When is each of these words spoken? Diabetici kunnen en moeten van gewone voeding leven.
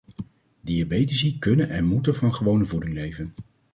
Diabetici 0.61 1.39
kunnen 1.39 1.69
en 1.69 1.85
moeten 1.85 2.15
van 2.15 2.33
gewone 2.33 2.65
voeding 2.65 2.93
leven. 2.93 3.33